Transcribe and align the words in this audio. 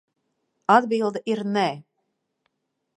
Atbilde 0.77 1.23
ir 1.35 1.45
nē. 1.59 1.67